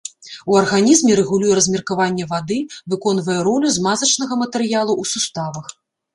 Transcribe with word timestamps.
У 0.51 0.55
арганізме 0.59 1.17
рэгулюе 1.19 1.53
размеркаванне 1.59 2.25
вады, 2.31 2.57
выконвае 2.95 3.37
ролю 3.49 3.67
змазачнага 3.77 4.33
матэрыялу 4.43 4.93
ў 5.01 5.13
суставах. 5.13 5.71